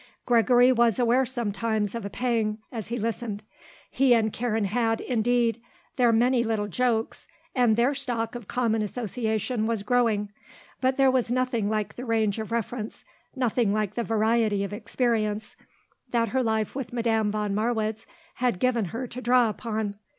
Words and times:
Gregory 0.25 0.71
was 0.71 0.97
aware 0.97 1.27
sometimes 1.27 1.93
of 1.93 2.03
a 2.03 2.09
pang 2.09 2.57
as 2.71 2.87
he 2.87 2.97
listened. 2.97 3.43
He 3.91 4.15
and 4.15 4.33
Karen 4.33 4.63
had, 4.65 4.99
indeed, 4.99 5.61
their 5.95 6.11
many 6.11 6.43
little 6.43 6.67
jokes, 6.67 7.27
and 7.53 7.75
their 7.77 7.93
stock 7.93 8.33
of 8.33 8.47
common 8.47 8.81
association 8.81 9.67
was 9.67 9.83
growing; 9.83 10.31
but 10.79 10.97
there 10.97 11.11
was 11.11 11.31
nothing 11.31 11.69
like 11.69 11.93
the 11.97 12.03
range 12.05 12.39
of 12.39 12.51
reference, 12.51 13.05
nothing 13.35 13.71
like 13.73 13.93
the 13.93 14.03
variety 14.03 14.63
of 14.63 14.73
experience, 14.73 15.55
that 16.09 16.29
her 16.29 16.41
life 16.41 16.73
with 16.73 16.91
Madame 16.91 17.29
von 17.29 17.53
Marwitz 17.53 18.07
had 18.37 18.57
given 18.57 18.85
her 18.85 19.05
to 19.05 19.21
draw 19.21 19.49
upon. 19.49 19.99